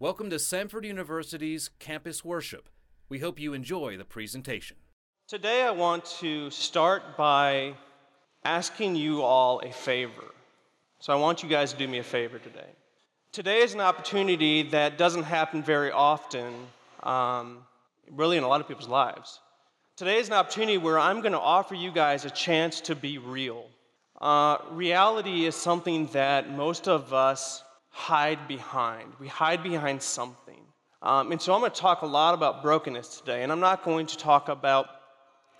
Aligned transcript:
Welcome 0.00 0.30
to 0.30 0.36
Samford 0.36 0.84
University's 0.84 1.70
Campus 1.80 2.24
Worship. 2.24 2.68
We 3.08 3.18
hope 3.18 3.40
you 3.40 3.52
enjoy 3.52 3.96
the 3.96 4.04
presentation. 4.04 4.76
Today, 5.26 5.62
I 5.62 5.72
want 5.72 6.04
to 6.20 6.50
start 6.50 7.16
by 7.16 7.74
asking 8.44 8.94
you 8.94 9.22
all 9.22 9.58
a 9.58 9.72
favor. 9.72 10.32
So, 11.00 11.12
I 11.12 11.16
want 11.16 11.42
you 11.42 11.48
guys 11.48 11.72
to 11.72 11.78
do 11.78 11.88
me 11.88 11.98
a 11.98 12.04
favor 12.04 12.38
today. 12.38 12.70
Today 13.32 13.58
is 13.58 13.74
an 13.74 13.80
opportunity 13.80 14.62
that 14.70 14.98
doesn't 14.98 15.24
happen 15.24 15.64
very 15.64 15.90
often, 15.90 16.54
um, 17.02 17.66
really, 18.12 18.36
in 18.36 18.44
a 18.44 18.48
lot 18.48 18.60
of 18.60 18.68
people's 18.68 18.86
lives. 18.86 19.40
Today 19.96 20.18
is 20.18 20.28
an 20.28 20.34
opportunity 20.34 20.78
where 20.78 21.00
I'm 21.00 21.22
going 21.22 21.32
to 21.32 21.40
offer 21.40 21.74
you 21.74 21.90
guys 21.90 22.24
a 22.24 22.30
chance 22.30 22.80
to 22.82 22.94
be 22.94 23.18
real. 23.18 23.66
Uh, 24.20 24.58
reality 24.70 25.44
is 25.44 25.56
something 25.56 26.06
that 26.12 26.52
most 26.52 26.86
of 26.86 27.12
us 27.12 27.64
hide 27.90 28.46
behind. 28.48 29.12
We 29.18 29.28
hide 29.28 29.62
behind 29.62 30.02
something. 30.02 30.60
Um, 31.02 31.32
and 31.32 31.40
so 31.40 31.54
I'm 31.54 31.60
going 31.60 31.70
to 31.70 31.80
talk 31.80 32.02
a 32.02 32.06
lot 32.06 32.34
about 32.34 32.62
brokenness 32.62 33.18
today. 33.18 33.42
And 33.42 33.52
I'm 33.52 33.60
not 33.60 33.84
going 33.84 34.06
to 34.06 34.16
talk 34.16 34.48
about 34.48 34.88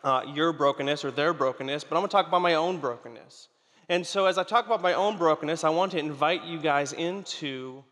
uh, 0.02 0.23
your 0.35 0.52
brokenness 0.52 1.05
or 1.05 1.11
their 1.11 1.33
brokenness, 1.33 1.85
but 1.85 1.97
I'm 1.97 2.01
going 2.01 2.09
to 2.09 2.12
talk 2.12 2.29
about 2.29 2.43
my 2.43 2.55
own 2.55 2.79
brokenness. 2.79 3.49
And 3.88 4.07
so 4.07 4.27
as 4.27 4.37
I 4.37 4.45
talk 4.45 4.66
about 4.66 4.83
my 4.83 4.95
own 4.95 5.16
brokenness, 5.16 5.65
I 5.65 5.71
want 5.71 5.93
to 5.93 5.99
invite 5.99 6.45
you 6.45 6.59
guys 6.59 6.93
into 6.93 7.83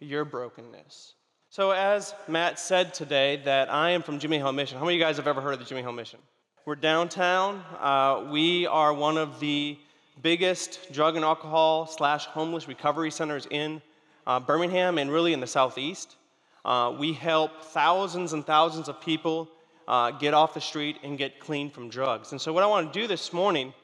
your 0.00 0.24
brokenness. 0.24 1.14
So 1.50 1.70
as 1.70 2.14
Matt 2.26 2.58
said 2.58 2.92
today, 2.92 3.40
that 3.44 3.72
I 3.72 3.90
am 3.90 4.02
from 4.02 4.18
Jimmie 4.18 4.38
Hale 4.38 4.52
Mission. 4.52 4.78
How 4.78 4.84
many 4.84 4.96
of 4.96 4.98
you 4.98 5.04
guys 5.04 5.16
have 5.16 5.28
ever 5.28 5.40
heard 5.40 5.54
of 5.54 5.60
the 5.60 5.64
Jimmie 5.64 5.82
Hale 5.82 5.92
Mission? 5.92 6.18
We're 6.66 6.74
downtown. 6.74 7.62
Uh, 7.78 8.26
we 8.30 8.66
are 8.66 8.92
one 8.92 9.16
of 9.16 9.38
the 9.38 9.78
biggest 10.22 10.92
drug 10.92 11.14
and 11.14 11.24
alcohol 11.24 11.86
slash 11.86 12.24
homeless 12.24 12.66
recovery 12.66 13.10
centers 13.10 13.46
in 13.50 13.82
uh, 14.26 14.40
Birmingham 14.40 14.98
and 14.98 15.10
really 15.10 15.32
in 15.32 15.40
the 15.40 15.46
southeast. 15.46 16.16
Uh, 16.64 16.94
we 16.98 17.12
help 17.12 17.62
thousands 17.62 18.32
and 18.32 18.46
thousands 18.46 18.88
of 18.88 19.00
people 19.00 19.48
uh, 19.86 20.10
get 20.12 20.32
off 20.32 20.54
the 20.54 20.60
street 20.60 20.98
and 21.02 21.18
get 21.18 21.38
clean 21.38 21.70
from 21.70 21.88
drugs. 21.88 22.32
And 22.32 22.40
so, 22.40 22.52
what 22.52 22.62
I 22.62 22.66
want 22.66 22.92
to 22.92 23.00
do 23.00 23.06
this 23.06 23.32
morning 23.32 23.74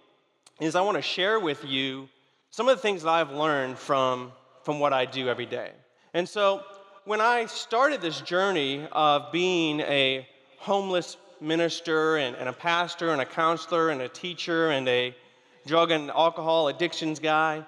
is 0.60 0.74
I 0.74 0.80
want 0.80 0.96
to 0.96 1.02
share 1.02 1.38
with 1.38 1.64
you 1.64 2.08
some 2.50 2.68
of 2.68 2.76
the 2.76 2.82
things 2.82 3.02
that 3.02 3.10
I've 3.10 3.32
learned 3.32 3.78
from, 3.78 4.32
from 4.64 4.80
what 4.80 4.92
I 4.92 5.04
do 5.04 5.28
every 5.28 5.46
day. 5.46 5.72
And 6.14 6.28
so, 6.28 6.62
when 7.04 7.20
I 7.20 7.46
started 7.46 8.00
this 8.00 8.20
journey 8.22 8.86
of 8.92 9.30
being 9.32 9.80
a 9.80 10.26
homeless 10.58 11.16
minister 11.40 12.16
and, 12.16 12.36
and 12.36 12.48
a 12.48 12.52
pastor 12.52 13.10
and 13.10 13.20
a 13.20 13.26
counselor 13.26 13.90
and 13.90 14.00
a 14.02 14.08
teacher 14.08 14.70
and 14.70 14.88
a 14.88 15.14
drug 15.66 15.90
and 15.90 16.10
alcohol 16.10 16.68
addictions 16.68 17.18
guy, 17.18 17.64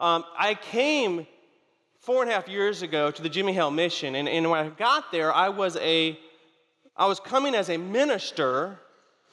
um, 0.00 0.24
I 0.38 0.54
came 0.54 1.26
four 2.04 2.22
and 2.22 2.30
a 2.30 2.34
half 2.34 2.48
years 2.48 2.82
ago 2.82 3.10
to 3.10 3.22
the 3.22 3.28
Jimmie 3.28 3.54
Hale 3.54 3.70
Mission, 3.70 4.14
and, 4.14 4.28
and 4.28 4.50
when 4.50 4.66
I 4.66 4.68
got 4.68 5.10
there, 5.10 5.32
I 5.32 5.48
was 5.48 5.76
a 5.76 6.18
I 6.96 7.06
was 7.06 7.18
coming 7.18 7.54
as 7.54 7.70
a 7.70 7.76
minister 7.76 8.78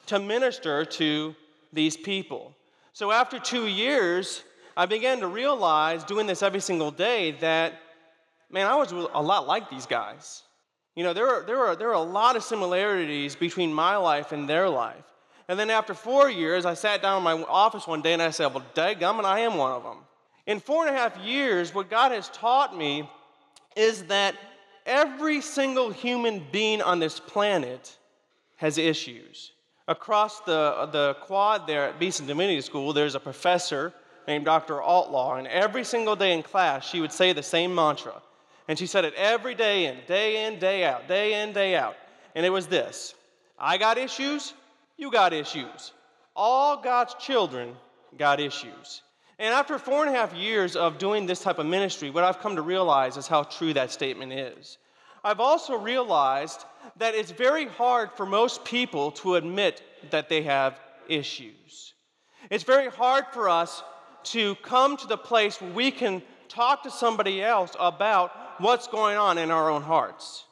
to 0.06 0.18
minister 0.18 0.84
to 0.84 1.36
these 1.72 1.96
people. 1.96 2.56
So 2.92 3.12
after 3.12 3.38
two 3.38 3.66
years, 3.66 4.42
I 4.76 4.86
began 4.86 5.20
to 5.20 5.28
realize, 5.28 6.02
doing 6.02 6.26
this 6.26 6.42
every 6.42 6.60
single 6.60 6.90
day, 6.90 7.32
that 7.40 7.74
man, 8.50 8.66
I 8.66 8.74
was 8.74 8.90
a 8.90 9.22
lot 9.22 9.46
like 9.46 9.70
these 9.70 9.86
guys. 9.86 10.42
You 10.96 11.04
know, 11.04 11.12
there 11.12 11.28
are, 11.28 11.42
there 11.44 11.58
are, 11.58 11.76
there 11.76 11.90
are 11.90 11.94
a 11.94 12.00
lot 12.00 12.36
of 12.36 12.42
similarities 12.42 13.36
between 13.36 13.72
my 13.72 13.96
life 13.96 14.32
and 14.32 14.48
their 14.48 14.68
life. 14.68 15.04
And 15.48 15.58
then 15.58 15.70
after 15.70 15.94
four 15.94 16.30
years, 16.30 16.66
I 16.66 16.74
sat 16.74 17.00
down 17.00 17.18
in 17.18 17.22
my 17.22 17.42
office 17.44 17.86
one 17.86 18.02
day 18.02 18.12
and 18.12 18.22
I 18.22 18.30
said, 18.30 18.52
Well, 18.52 18.64
dadgummit, 18.74 19.24
I 19.24 19.40
am 19.40 19.56
one 19.56 19.72
of 19.72 19.82
them. 19.82 19.98
In 20.46 20.60
four 20.60 20.86
and 20.86 20.94
a 20.94 20.98
half 20.98 21.16
years, 21.18 21.74
what 21.74 21.88
God 21.88 22.12
has 22.12 22.28
taught 22.30 22.76
me 22.76 23.08
is 23.76 24.04
that 24.04 24.34
every 24.86 25.40
single 25.40 25.90
human 25.90 26.44
being 26.50 26.82
on 26.82 26.98
this 26.98 27.20
planet 27.20 27.96
has 28.56 28.78
issues. 28.78 29.52
Across 29.88 30.40
the, 30.40 30.88
the 30.92 31.16
quad 31.22 31.66
there 31.66 31.88
at 31.88 31.98
Beeson 31.98 32.26
Divinity 32.26 32.60
School, 32.60 32.92
there's 32.92 33.14
a 33.14 33.20
professor 33.20 33.92
named 34.26 34.44
Dr. 34.44 34.74
Altlaw, 34.74 35.38
and 35.38 35.48
every 35.48 35.84
single 35.84 36.14
day 36.14 36.32
in 36.32 36.42
class, 36.42 36.88
she 36.88 37.00
would 37.00 37.12
say 37.12 37.32
the 37.32 37.42
same 37.42 37.74
mantra. 37.74 38.22
And 38.68 38.78
she 38.78 38.86
said 38.86 39.04
it 39.04 39.14
every 39.14 39.54
day 39.54 39.86
in, 39.86 39.98
day 40.06 40.46
in, 40.46 40.58
day 40.58 40.84
out, 40.84 41.08
day 41.08 41.42
in, 41.42 41.52
day 41.52 41.74
out. 41.74 41.96
And 42.34 42.46
it 42.46 42.50
was 42.50 42.66
this 42.66 43.14
I 43.58 43.78
got 43.78 43.98
issues, 43.98 44.54
you 44.96 45.10
got 45.10 45.32
issues. 45.32 45.92
All 46.34 46.80
God's 46.80 47.14
children 47.14 47.76
got 48.16 48.40
issues. 48.40 49.02
And 49.42 49.52
after 49.52 49.76
four 49.76 50.06
and 50.06 50.14
a 50.14 50.16
half 50.16 50.32
years 50.34 50.76
of 50.76 50.98
doing 50.98 51.26
this 51.26 51.40
type 51.40 51.58
of 51.58 51.66
ministry, 51.66 52.10
what 52.10 52.22
I've 52.22 52.38
come 52.38 52.54
to 52.54 52.62
realize 52.62 53.16
is 53.16 53.26
how 53.26 53.42
true 53.42 53.74
that 53.74 53.90
statement 53.90 54.32
is. 54.32 54.78
I've 55.24 55.40
also 55.40 55.76
realized 55.76 56.64
that 56.98 57.16
it's 57.16 57.32
very 57.32 57.66
hard 57.66 58.12
for 58.12 58.24
most 58.24 58.64
people 58.64 59.10
to 59.10 59.34
admit 59.34 59.82
that 60.10 60.28
they 60.28 60.42
have 60.42 60.78
issues. 61.08 61.94
It's 62.50 62.62
very 62.62 62.88
hard 62.88 63.24
for 63.32 63.48
us 63.48 63.82
to 64.26 64.54
come 64.62 64.96
to 64.98 65.08
the 65.08 65.16
place 65.16 65.60
where 65.60 65.72
we 65.72 65.90
can 65.90 66.22
talk 66.48 66.84
to 66.84 66.90
somebody 66.92 67.42
else 67.42 67.74
about 67.80 68.30
what's 68.58 68.86
going 68.86 69.16
on 69.16 69.38
in 69.38 69.50
our 69.50 69.70
own 69.70 69.82
hearts. 69.82 70.44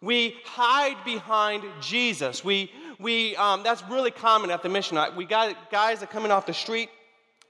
We 0.00 0.34
hide 0.44 0.96
behind 1.04 1.62
Jesus. 1.80 2.44
We, 2.44 2.72
we, 2.98 3.36
um, 3.36 3.62
that's 3.62 3.84
really 3.84 4.10
common 4.10 4.50
at 4.50 4.64
the 4.64 4.68
mission. 4.68 4.98
We 5.16 5.26
got 5.26 5.70
guys 5.70 6.00
that 6.00 6.10
come 6.10 6.24
in 6.24 6.32
off 6.32 6.46
the 6.46 6.54
street 6.54 6.88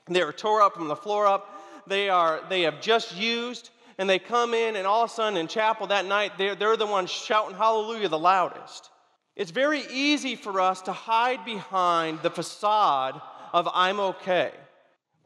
they 0.07 0.23
are 0.23 0.33
tore 0.33 0.63
up 0.63 0.75
from 0.75 0.89
the 0.89 0.97
floor 0.97 1.27
up. 1.27 1.49
They, 1.87 2.09
are, 2.09 2.41
they 2.49 2.63
have 2.63 2.81
just 2.81 3.17
used, 3.17 3.71
and 3.99 4.09
they 4.09 4.19
come 4.19 4.55
in, 4.55 4.77
and 4.77 4.87
all 4.87 5.05
of 5.05 5.11
a 5.11 5.13
sudden 5.13 5.37
in 5.37 5.49
chapel 5.49 5.89
that 5.89 6.07
night, 6.07 6.33
they're, 6.39 6.55
they're 6.55 6.77
the 6.77 6.87
ones 6.87 7.11
shouting 7.11 7.57
hallelujah 7.57 8.09
the 8.09 8.19
loudest. 8.19 8.91
It's 9.35 9.51
very 9.51 9.83
easy 9.91 10.37
for 10.37 10.61
us 10.61 10.83
to 10.83 10.93
hide 10.93 11.45
behind 11.45 12.21
the 12.23 12.31
facade 12.31 13.21
of 13.53 13.69
I'm 13.73 13.99
okay. 14.01 14.53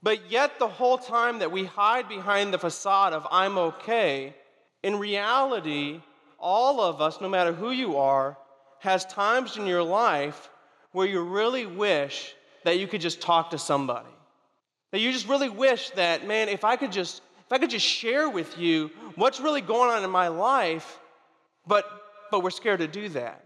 But 0.03 0.31
yet, 0.31 0.59
the 0.59 0.69
whole 0.69 0.99
time 0.99 1.41
that 1.41 1.51
we 1.51 1.65
hide 1.65 2.09
behind 2.09 2.55
the 2.55 2.59
facade 2.59 3.13
of 3.13 3.27
I'm 3.31 3.59
okay, 3.59 4.35
in 4.83 4.97
reality, 4.99 6.01
all 6.39 6.81
of 6.81 7.01
us, 7.01 7.21
no 7.21 7.29
matter 7.29 7.53
who 7.53 7.71
you 7.71 7.97
are, 7.97 8.37
has 8.79 9.05
times 9.07 9.57
in 9.57 9.67
your 9.67 9.83
life 9.83 10.49
where 10.93 11.07
you 11.07 11.23
really 11.23 11.67
wish 11.67 12.35
that 12.65 12.79
you 12.79 12.87
could 12.87 13.01
just 13.01 13.21
talk 13.21 13.51
to 13.51 13.59
somebody. 13.59 14.09
That 14.93 15.01
you 15.01 15.13
just 15.13 15.29
really 15.29 15.49
wish 15.49 15.91
that, 15.91 16.27
man, 16.27 16.49
if 16.49 16.65
I 16.65 16.77
could 16.77 16.93
just 16.93 17.23
if 17.47 17.53
I 17.53 17.59
could 17.59 17.71
just 17.71 17.87
share 17.87 18.29
with 18.29 18.59
you 18.59 18.91
what's 19.15 19.41
really 19.41 19.61
going 19.61 19.91
on 19.91 20.03
in 20.03 20.11
my 20.11 20.29
life, 20.29 20.99
but 21.67 21.85
but 22.31 22.43
we're 22.43 22.51
scared 22.51 22.81
to 22.81 22.89
do 22.89 23.09
that. 23.11 23.45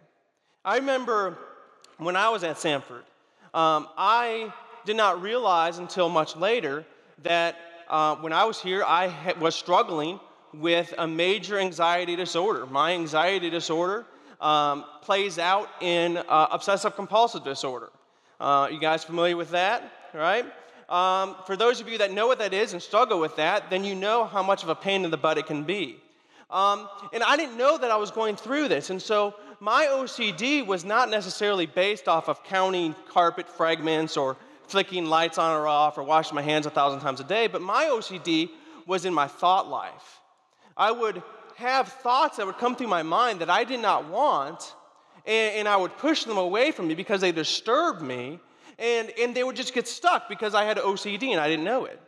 I 0.64 0.76
remember 0.76 1.38
when 1.98 2.16
I 2.16 2.28
was 2.28 2.44
at 2.44 2.56
Samford, 2.56 3.02
um, 3.52 3.88
I 3.96 4.52
did 4.84 4.96
not 4.96 5.22
realize 5.22 5.78
until 5.78 6.08
much 6.08 6.36
later 6.36 6.84
that 7.22 7.56
uh, 7.88 8.16
when 8.16 8.32
I 8.32 8.44
was 8.44 8.60
here, 8.60 8.84
I 8.86 9.08
ha- 9.08 9.34
was 9.38 9.54
struggling 9.54 10.20
with 10.54 10.94
a 10.98 11.06
major 11.06 11.58
anxiety 11.58 12.16
disorder. 12.16 12.66
My 12.66 12.92
anxiety 12.92 13.50
disorder 13.50 14.06
um, 14.40 14.84
plays 15.02 15.38
out 15.38 15.68
in 15.80 16.16
uh, 16.16 16.48
obsessive 16.50 16.96
compulsive 16.96 17.44
disorder. 17.44 17.90
Uh, 18.38 18.68
you 18.70 18.80
guys 18.80 19.04
familiar 19.04 19.36
with 19.36 19.50
that, 19.50 19.92
right? 20.14 20.46
Um, 20.90 21.36
for 21.46 21.56
those 21.56 21.80
of 21.80 21.88
you 21.88 21.98
that 21.98 22.12
know 22.12 22.26
what 22.26 22.40
that 22.40 22.52
is 22.52 22.72
and 22.72 22.82
struggle 22.82 23.20
with 23.20 23.36
that, 23.36 23.70
then 23.70 23.84
you 23.84 23.94
know 23.94 24.24
how 24.24 24.42
much 24.42 24.64
of 24.64 24.68
a 24.68 24.74
pain 24.74 25.04
in 25.04 25.10
the 25.10 25.16
butt 25.16 25.38
it 25.38 25.46
can 25.46 25.62
be. 25.62 25.98
Um, 26.50 26.88
and 27.12 27.22
I 27.22 27.36
didn't 27.36 27.56
know 27.56 27.78
that 27.78 27.92
I 27.92 27.96
was 27.96 28.10
going 28.10 28.34
through 28.34 28.68
this. 28.68 28.90
And 28.90 29.00
so 29.00 29.36
my 29.60 29.86
OCD 29.86 30.66
was 30.66 30.84
not 30.84 31.08
necessarily 31.08 31.66
based 31.66 32.08
off 32.08 32.28
of 32.28 32.42
counting 32.42 32.96
carpet 33.08 33.48
fragments 33.48 34.16
or 34.16 34.36
flicking 34.66 35.06
lights 35.06 35.38
on 35.38 35.56
or 35.56 35.68
off 35.68 35.96
or 35.96 36.02
washing 36.02 36.34
my 36.34 36.42
hands 36.42 36.66
a 36.66 36.70
thousand 36.70 37.00
times 37.00 37.20
a 37.20 37.24
day, 37.24 37.46
but 37.46 37.62
my 37.62 37.84
OCD 37.84 38.50
was 38.86 39.04
in 39.04 39.12
my 39.14 39.26
thought 39.26 39.68
life. 39.68 40.20
I 40.76 40.90
would 40.90 41.22
have 41.56 41.88
thoughts 41.88 42.38
that 42.38 42.46
would 42.46 42.58
come 42.58 42.74
through 42.74 42.88
my 42.88 43.02
mind 43.02 43.40
that 43.40 43.50
I 43.50 43.64
did 43.64 43.80
not 43.80 44.08
want, 44.08 44.74
and, 45.26 45.56
and 45.56 45.68
I 45.68 45.76
would 45.76 45.96
push 45.98 46.24
them 46.24 46.38
away 46.38 46.70
from 46.70 46.88
me 46.88 46.94
because 46.94 47.20
they 47.20 47.32
disturbed 47.32 48.00
me 48.00 48.40
and, 48.80 49.12
and 49.20 49.36
they 49.36 49.44
would 49.44 49.56
just 49.56 49.74
get 49.74 49.86
stuck 49.86 50.28
because 50.28 50.54
I 50.54 50.64
had 50.64 50.78
OCD 50.78 51.28
and 51.28 51.40
I 51.40 51.48
didn't 51.48 51.64
know 51.64 51.84
it. 51.84 52.00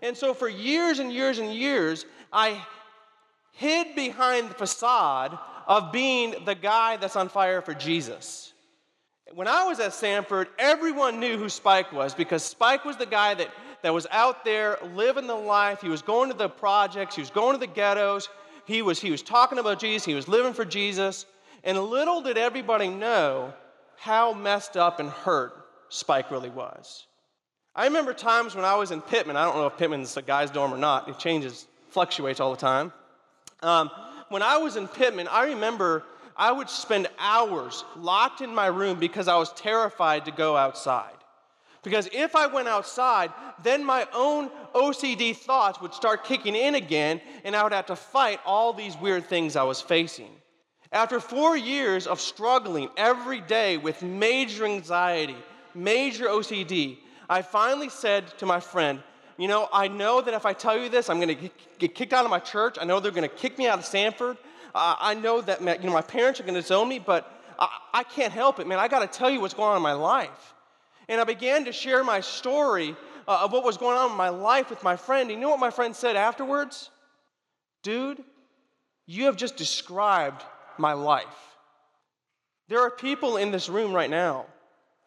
And 0.00 0.16
so 0.16 0.32
for 0.32 0.48
years 0.48 1.00
and 1.00 1.12
years 1.12 1.38
and 1.38 1.52
years, 1.52 2.06
I 2.32 2.64
hid 3.52 3.96
behind 3.96 4.50
the 4.50 4.54
facade 4.54 5.36
of 5.66 5.92
being 5.92 6.44
the 6.44 6.54
guy 6.54 6.96
that's 6.96 7.16
on 7.16 7.28
fire 7.28 7.60
for 7.60 7.74
Jesus. 7.74 8.52
When 9.34 9.48
I 9.48 9.64
was 9.64 9.80
at 9.80 9.90
Samford, 9.90 10.46
everyone 10.58 11.20
knew 11.20 11.36
who 11.36 11.48
Spike 11.48 11.92
was 11.92 12.14
because 12.14 12.44
Spike 12.44 12.84
was 12.84 12.96
the 12.96 13.06
guy 13.06 13.34
that, 13.34 13.48
that 13.82 13.92
was 13.92 14.06
out 14.10 14.44
there 14.44 14.78
living 14.94 15.26
the 15.26 15.34
life. 15.34 15.80
He 15.80 15.88
was 15.88 16.02
going 16.02 16.30
to 16.30 16.36
the 16.36 16.48
projects, 16.48 17.16
he 17.16 17.22
was 17.22 17.30
going 17.30 17.54
to 17.54 17.60
the 17.60 17.72
ghettos, 17.72 18.28
he 18.66 18.82
was, 18.82 19.00
he 19.00 19.10
was 19.10 19.22
talking 19.22 19.58
about 19.58 19.80
Jesus, 19.80 20.04
he 20.04 20.14
was 20.14 20.28
living 20.28 20.52
for 20.52 20.64
Jesus. 20.64 21.26
And 21.62 21.78
little 21.78 22.22
did 22.22 22.38
everybody 22.38 22.88
know 22.88 23.52
how 23.96 24.32
messed 24.32 24.76
up 24.76 24.98
and 24.98 25.10
hurt 25.10 25.59
Spike 25.90 26.30
really 26.30 26.50
was. 26.50 27.06
I 27.74 27.84
remember 27.84 28.14
times 28.14 28.54
when 28.54 28.64
I 28.64 28.74
was 28.76 28.90
in 28.90 29.02
Pittman. 29.02 29.36
I 29.36 29.44
don't 29.44 29.56
know 29.56 29.66
if 29.66 29.76
Pittman's 29.76 30.16
a 30.16 30.22
guy's 30.22 30.50
dorm 30.50 30.72
or 30.72 30.78
not. 30.78 31.08
It 31.08 31.18
changes, 31.18 31.66
fluctuates 31.88 32.40
all 32.40 32.50
the 32.50 32.60
time. 32.60 32.92
Um, 33.62 33.90
when 34.28 34.42
I 34.42 34.56
was 34.56 34.76
in 34.76 34.88
Pittman, 34.88 35.28
I 35.28 35.46
remember 35.46 36.04
I 36.36 36.52
would 36.52 36.70
spend 36.70 37.08
hours 37.18 37.84
locked 37.96 38.40
in 38.40 38.54
my 38.54 38.66
room 38.66 38.98
because 38.98 39.28
I 39.28 39.36
was 39.36 39.52
terrified 39.52 40.24
to 40.24 40.30
go 40.30 40.56
outside. 40.56 41.14
Because 41.82 42.08
if 42.12 42.36
I 42.36 42.46
went 42.46 42.68
outside, 42.68 43.30
then 43.62 43.84
my 43.84 44.06
own 44.14 44.50
OCD 44.74 45.34
thoughts 45.34 45.80
would 45.80 45.94
start 45.94 46.24
kicking 46.24 46.54
in 46.54 46.74
again, 46.74 47.20
and 47.44 47.56
I 47.56 47.62
would 47.62 47.72
have 47.72 47.86
to 47.86 47.96
fight 47.96 48.40
all 48.44 48.72
these 48.72 48.96
weird 48.96 49.26
things 49.26 49.56
I 49.56 49.62
was 49.62 49.80
facing. 49.80 50.30
After 50.92 51.20
four 51.20 51.56
years 51.56 52.06
of 52.06 52.20
struggling 52.20 52.90
every 52.96 53.40
day 53.40 53.76
with 53.76 54.02
major 54.02 54.64
anxiety, 54.64 55.36
major 55.74 56.26
OCD, 56.26 56.98
I 57.28 57.42
finally 57.42 57.88
said 57.88 58.26
to 58.38 58.46
my 58.46 58.60
friend, 58.60 59.02
You 59.38 59.48
know, 59.48 59.68
I 59.72 59.88
know 59.88 60.20
that 60.20 60.34
if 60.34 60.44
I 60.44 60.52
tell 60.52 60.78
you 60.78 60.88
this, 60.88 61.08
I'm 61.08 61.20
going 61.20 61.36
to 61.36 61.50
get 61.78 61.94
kicked 61.94 62.12
out 62.12 62.24
of 62.24 62.30
my 62.30 62.40
church. 62.40 62.76
I 62.80 62.84
know 62.84 63.00
they're 63.00 63.12
going 63.12 63.28
to 63.28 63.34
kick 63.34 63.58
me 63.58 63.66
out 63.66 63.78
of 63.78 63.84
Samford. 63.84 64.36
Uh, 64.74 64.96
I 64.98 65.14
know 65.14 65.40
that 65.40 65.60
you 65.60 65.86
know, 65.86 65.92
my 65.92 66.02
parents 66.02 66.40
are 66.40 66.42
going 66.42 66.54
to 66.54 66.60
disown 66.60 66.88
me, 66.88 66.98
but 66.98 67.32
I, 67.58 67.68
I 67.94 68.02
can't 68.04 68.32
help 68.32 68.58
it, 68.58 68.66
man. 68.66 68.78
I 68.78 68.88
got 68.88 69.00
to 69.00 69.18
tell 69.18 69.30
you 69.30 69.40
what's 69.40 69.54
going 69.54 69.70
on 69.70 69.76
in 69.76 69.82
my 69.82 69.92
life. 69.92 70.54
And 71.08 71.20
I 71.20 71.24
began 71.24 71.64
to 71.64 71.72
share 71.72 72.04
my 72.04 72.20
story 72.20 72.94
uh, 73.26 73.40
of 73.42 73.52
what 73.52 73.64
was 73.64 73.76
going 73.76 73.96
on 73.96 74.10
in 74.10 74.16
my 74.16 74.28
life 74.28 74.70
with 74.70 74.82
my 74.82 74.96
friend. 74.96 75.30
And 75.30 75.38
you 75.38 75.44
know 75.44 75.50
what 75.50 75.60
my 75.60 75.70
friend 75.70 75.94
said 75.94 76.16
afterwards? 76.16 76.90
Dude, 77.82 78.22
you 79.06 79.24
have 79.24 79.36
just 79.36 79.56
described 79.56 80.42
my 80.78 80.92
life. 80.92 81.26
There 82.68 82.80
are 82.80 82.90
people 82.90 83.36
in 83.36 83.50
this 83.50 83.68
room 83.68 83.92
right 83.92 84.10
now 84.10 84.46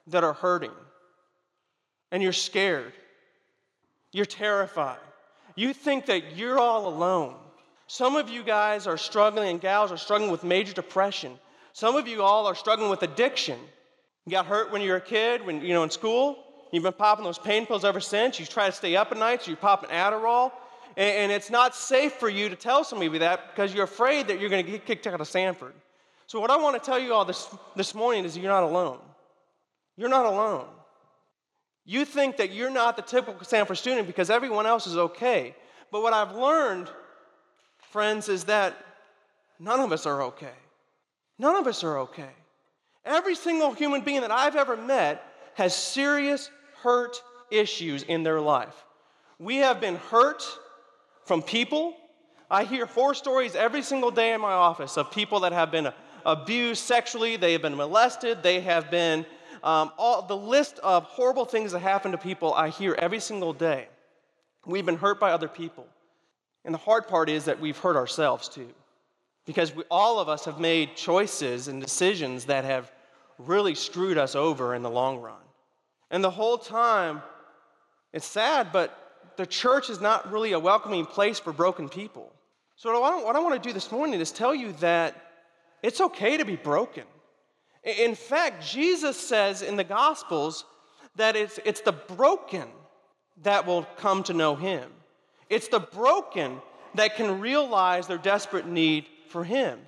that 0.07 0.23
are 0.23 0.33
hurting, 0.33 0.71
and 2.11 2.21
you're 2.21 2.33
scared. 2.33 2.93
You're 4.11 4.25
terrified. 4.25 4.97
You 5.55 5.73
think 5.73 6.05
that 6.07 6.35
you're 6.35 6.59
all 6.59 6.87
alone. 6.87 7.35
Some 7.87 8.15
of 8.15 8.29
you 8.29 8.43
guys 8.43 8.87
are 8.87 8.97
struggling, 8.97 9.49
and 9.49 9.61
gals 9.61 9.91
are 9.91 9.97
struggling 9.97 10.31
with 10.31 10.43
major 10.43 10.73
depression. 10.73 11.37
Some 11.73 11.95
of 11.95 12.07
you 12.07 12.21
all 12.21 12.45
are 12.47 12.55
struggling 12.55 12.89
with 12.89 13.03
addiction. 13.03 13.59
You 14.25 14.31
got 14.31 14.45
hurt 14.45 14.71
when 14.71 14.81
you 14.81 14.91
were 14.91 14.97
a 14.97 15.01
kid, 15.01 15.45
when 15.45 15.61
you 15.61 15.73
know 15.73 15.83
in 15.83 15.89
school. 15.89 16.43
You've 16.71 16.83
been 16.83 16.93
popping 16.93 17.25
those 17.25 17.37
pain 17.37 17.65
pills 17.65 17.85
ever 17.85 17.99
since. 17.99 18.39
You 18.39 18.45
try 18.45 18.67
to 18.67 18.71
stay 18.71 18.95
up 18.95 19.11
at 19.11 19.17
night, 19.17 19.43
so 19.43 19.51
you're 19.51 19.57
popping 19.57 19.89
Adderall. 19.89 20.51
And, 20.97 21.17
and 21.17 21.31
it's 21.31 21.49
not 21.49 21.75
safe 21.75 22.13
for 22.13 22.29
you 22.29 22.49
to 22.49 22.55
tell 22.55 22.83
somebody 22.83 23.15
that 23.19 23.51
because 23.53 23.73
you're 23.73 23.83
afraid 23.83 24.27
that 24.27 24.39
you're 24.39 24.49
going 24.49 24.65
to 24.65 24.71
get 24.71 24.85
kicked 24.85 25.05
out 25.07 25.19
of 25.19 25.27
Samford. 25.27 25.73
So, 26.27 26.39
what 26.39 26.49
I 26.49 26.57
want 26.57 26.81
to 26.81 26.83
tell 26.83 26.97
you 26.97 27.13
all 27.13 27.25
this, 27.25 27.47
this 27.75 27.93
morning 27.93 28.25
is 28.25 28.37
you're 28.37 28.51
not 28.51 28.63
alone. 28.63 28.99
You're 29.95 30.09
not 30.09 30.25
alone. 30.25 30.65
You 31.85 32.05
think 32.05 32.37
that 32.37 32.51
you're 32.51 32.69
not 32.69 32.95
the 32.95 33.01
typical 33.01 33.41
Samford 33.41 33.77
student 33.77 34.07
because 34.07 34.29
everyone 34.29 34.65
else 34.65 34.87
is 34.87 34.97
okay. 34.97 35.55
But 35.91 36.01
what 36.01 36.13
I've 36.13 36.35
learned, 36.35 36.89
friends, 37.91 38.29
is 38.29 38.45
that 38.45 38.75
none 39.59 39.79
of 39.79 39.91
us 39.91 40.05
are 40.05 40.23
okay. 40.23 40.55
None 41.37 41.55
of 41.55 41.67
us 41.67 41.83
are 41.83 41.99
okay. 41.99 42.29
Every 43.05 43.35
single 43.35 43.73
human 43.73 44.01
being 44.01 44.21
that 44.21 44.31
I've 44.31 44.55
ever 44.55 44.77
met 44.77 45.23
has 45.55 45.75
serious 45.75 46.49
hurt 46.81 47.21
issues 47.51 48.03
in 48.03 48.23
their 48.23 48.39
life. 48.39 48.75
We 49.39 49.57
have 49.57 49.81
been 49.81 49.95
hurt 49.95 50.43
from 51.25 51.41
people. 51.41 51.95
I 52.49 52.63
hear 52.63 52.85
horror 52.85 53.13
stories 53.13 53.55
every 53.55 53.81
single 53.81 54.11
day 54.11 54.33
in 54.33 54.41
my 54.41 54.53
office 54.53 54.97
of 54.97 55.11
people 55.11 55.41
that 55.41 55.51
have 55.51 55.71
been 55.71 55.91
abused 56.25 56.83
sexually, 56.83 57.35
they 57.35 57.51
have 57.51 57.61
been 57.61 57.75
molested, 57.75 58.41
they 58.41 58.61
have 58.61 58.89
been, 58.89 59.25
um, 59.63 59.91
all 59.97 60.21
the 60.21 60.35
list 60.35 60.79
of 60.79 61.05
horrible 61.05 61.45
things 61.45 61.71
that 61.71 61.79
happen 61.79 62.11
to 62.11 62.17
people 62.17 62.53
I 62.53 62.69
hear 62.69 62.93
every 62.93 63.19
single 63.19 63.53
day. 63.53 63.87
We've 64.65 64.85
been 64.85 64.97
hurt 64.97 65.19
by 65.19 65.31
other 65.31 65.47
people. 65.47 65.87
And 66.65 66.73
the 66.73 66.79
hard 66.79 67.07
part 67.07 67.29
is 67.29 67.45
that 67.45 67.59
we've 67.59 67.77
hurt 67.77 67.95
ourselves 67.95 68.49
too. 68.49 68.69
Because 69.45 69.75
we, 69.75 69.83
all 69.89 70.19
of 70.19 70.29
us 70.29 70.45
have 70.45 70.59
made 70.59 70.95
choices 70.95 71.67
and 71.67 71.81
decisions 71.81 72.45
that 72.45 72.63
have 72.65 72.91
really 73.37 73.75
screwed 73.75 74.17
us 74.17 74.35
over 74.35 74.75
in 74.75 74.83
the 74.83 74.89
long 74.89 75.19
run. 75.19 75.41
And 76.11 76.23
the 76.23 76.29
whole 76.29 76.57
time, 76.57 77.21
it's 78.13 78.25
sad, 78.25 78.71
but 78.71 78.97
the 79.35 79.45
church 79.45 79.89
is 79.89 79.99
not 79.99 80.31
really 80.31 80.51
a 80.51 80.59
welcoming 80.59 81.05
place 81.05 81.39
for 81.39 81.51
broken 81.51 81.89
people. 81.89 82.31
So, 82.75 82.99
what 82.99 83.13
I, 83.13 83.23
what 83.23 83.35
I 83.35 83.39
want 83.39 83.61
to 83.61 83.67
do 83.67 83.73
this 83.73 83.91
morning 83.91 84.19
is 84.19 84.31
tell 84.31 84.53
you 84.53 84.73
that 84.73 85.15
it's 85.81 85.99
okay 85.99 86.37
to 86.37 86.45
be 86.45 86.55
broken. 86.55 87.03
In 87.83 88.15
fact, 88.15 88.65
Jesus 88.65 89.17
says 89.17 89.61
in 89.61 89.75
the 89.75 89.83
Gospels 89.83 90.65
that 91.15 91.35
it's, 91.35 91.59
it's 91.65 91.81
the 91.81 91.91
broken 91.91 92.67
that 93.41 93.65
will 93.65 93.83
come 93.97 94.23
to 94.23 94.33
know 94.33 94.55
Him. 94.55 94.89
It's 95.49 95.67
the 95.67 95.79
broken 95.79 96.61
that 96.95 97.15
can 97.15 97.39
realize 97.39 98.07
their 98.07 98.17
desperate 98.17 98.67
need 98.67 99.07
for 99.29 99.43
Him. 99.43 99.79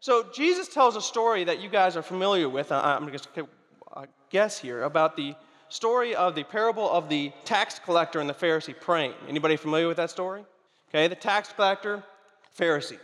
So 0.00 0.26
Jesus 0.34 0.68
tells 0.68 0.96
a 0.96 1.00
story 1.00 1.44
that 1.44 1.60
you 1.60 1.68
guys 1.68 1.96
are 1.96 2.02
familiar 2.02 2.48
with. 2.48 2.72
I'm 2.72 3.06
going 3.06 3.18
to 3.18 3.48
guess 4.30 4.58
here 4.58 4.82
about 4.82 5.16
the 5.16 5.34
story 5.68 6.14
of 6.14 6.34
the 6.34 6.44
parable 6.44 6.90
of 6.90 7.08
the 7.08 7.32
tax 7.44 7.78
collector 7.78 8.20
and 8.20 8.28
the 8.28 8.34
Pharisee 8.34 8.78
praying. 8.78 9.14
Anybody 9.28 9.56
familiar 9.56 9.88
with 9.88 9.96
that 9.96 10.10
story? 10.10 10.44
Okay, 10.90 11.08
the 11.08 11.14
tax 11.14 11.52
collector, 11.52 12.02
Pharisee. 12.58 12.98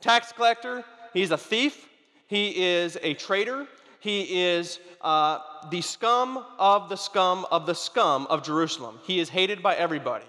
Tax 0.00 0.32
collector, 0.32 0.84
he's 1.12 1.30
a 1.30 1.38
thief. 1.38 1.88
He 2.26 2.64
is 2.64 2.98
a 3.02 3.14
traitor. 3.14 3.66
He 4.00 4.42
is 4.44 4.78
uh, 5.00 5.38
the 5.70 5.80
scum 5.80 6.44
of 6.58 6.88
the 6.88 6.96
scum 6.96 7.46
of 7.50 7.66
the 7.66 7.74
scum 7.74 8.26
of 8.28 8.42
Jerusalem. 8.42 8.98
He 9.04 9.20
is 9.20 9.28
hated 9.28 9.62
by 9.62 9.74
everybody. 9.74 10.24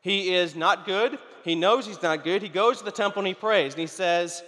He 0.00 0.34
is 0.34 0.56
not 0.56 0.84
good. 0.84 1.18
He 1.44 1.54
knows 1.54 1.86
he's 1.86 2.02
not 2.02 2.24
good. 2.24 2.42
He 2.42 2.48
goes 2.48 2.78
to 2.78 2.84
the 2.84 2.90
temple 2.90 3.20
and 3.20 3.26
he 3.26 3.34
prays 3.34 3.74
and 3.74 3.80
he 3.80 3.86
says, 3.86 4.42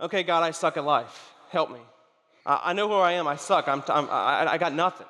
Okay, 0.00 0.22
God, 0.22 0.42
I 0.42 0.52
suck 0.52 0.76
at 0.76 0.84
life. 0.84 1.32
Help 1.50 1.70
me. 1.70 1.80
I, 2.46 2.60
I 2.66 2.72
know 2.72 2.88
who 2.88 2.94
I 2.94 3.12
am. 3.12 3.26
I 3.26 3.36
suck. 3.36 3.68
I'm, 3.68 3.82
I'm, 3.88 4.08
I, 4.10 4.52
I 4.52 4.58
got 4.58 4.72
nothing. 4.72 5.06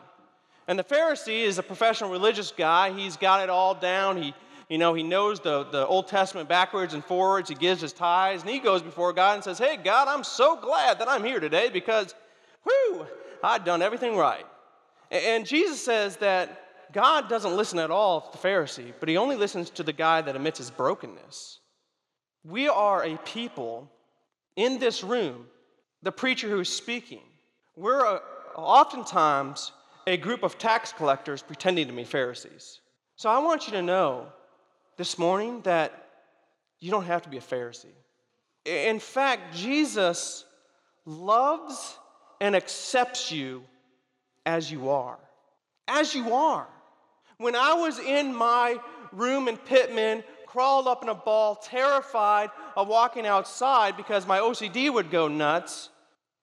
And 0.66 0.78
the 0.78 0.84
Pharisee 0.84 1.44
is 1.44 1.58
a 1.58 1.62
professional 1.62 2.10
religious 2.10 2.52
guy. 2.52 2.92
He's 2.92 3.16
got 3.16 3.42
it 3.42 3.50
all 3.50 3.74
down. 3.74 4.20
He, 4.20 4.34
you 4.68 4.76
know, 4.76 4.92
he 4.92 5.02
knows 5.02 5.40
the, 5.40 5.64
the 5.64 5.86
Old 5.86 6.08
Testament 6.08 6.48
backwards 6.48 6.92
and 6.92 7.02
forwards. 7.02 7.48
He 7.48 7.54
gives 7.54 7.80
his 7.80 7.94
tithes, 7.94 8.42
and 8.42 8.50
he 8.50 8.58
goes 8.58 8.82
before 8.82 9.14
God 9.14 9.36
and 9.36 9.44
says, 9.44 9.58
Hey, 9.58 9.78
God, 9.82 10.08
I'm 10.08 10.24
so 10.24 10.56
glad 10.56 10.98
that 10.98 11.08
I'm 11.08 11.24
here 11.24 11.40
today 11.40 11.70
because, 11.70 12.14
whew, 12.68 13.06
I've 13.42 13.64
done 13.64 13.82
everything 13.82 14.16
right. 14.16 14.46
And 15.10 15.46
Jesus 15.46 15.82
says 15.82 16.16
that 16.16 16.64
God 16.92 17.28
doesn't 17.28 17.56
listen 17.56 17.78
at 17.78 17.90
all 17.90 18.20
to 18.20 18.32
the 18.32 18.48
Pharisee, 18.48 18.92
but 19.00 19.08
he 19.08 19.16
only 19.16 19.36
listens 19.36 19.70
to 19.70 19.82
the 19.82 19.92
guy 19.92 20.20
that 20.22 20.36
admits 20.36 20.58
his 20.58 20.70
brokenness. 20.70 21.60
We 22.44 22.68
are 22.68 23.04
a 23.04 23.16
people 23.18 23.90
in 24.56 24.78
this 24.78 25.04
room, 25.04 25.46
the 26.02 26.12
preacher 26.12 26.48
who 26.48 26.60
is 26.60 26.68
speaking, 26.68 27.22
we're 27.76 28.04
a, 28.04 28.20
oftentimes 28.56 29.72
a 30.06 30.16
group 30.16 30.42
of 30.42 30.58
tax 30.58 30.92
collectors 30.92 31.42
pretending 31.42 31.86
to 31.86 31.92
be 31.92 32.02
Pharisees. 32.02 32.80
So 33.16 33.30
I 33.30 33.38
want 33.38 33.66
you 33.66 33.72
to 33.74 33.82
know 33.82 34.26
this 34.96 35.18
morning 35.18 35.60
that 35.62 36.06
you 36.80 36.90
don't 36.90 37.04
have 37.04 37.22
to 37.22 37.28
be 37.28 37.36
a 37.36 37.40
Pharisee. 37.40 37.86
In 38.64 38.98
fact, 38.98 39.54
Jesus 39.54 40.44
loves 41.04 41.96
and 42.40 42.54
accepts 42.56 43.30
you 43.32 43.64
as 44.46 44.70
you 44.70 44.90
are. 44.90 45.18
As 45.86 46.14
you 46.14 46.34
are. 46.34 46.66
When 47.38 47.54
I 47.54 47.74
was 47.74 47.98
in 47.98 48.34
my 48.34 48.78
room 49.12 49.48
in 49.48 49.56
Pittman 49.56 50.24
crawled 50.46 50.86
up 50.88 51.02
in 51.02 51.08
a 51.08 51.14
ball, 51.14 51.54
terrified 51.56 52.50
of 52.74 52.88
walking 52.88 53.26
outside 53.26 53.96
because 53.96 54.26
my 54.26 54.38
OCD 54.38 54.92
would 54.92 55.10
go 55.10 55.28
nuts, 55.28 55.90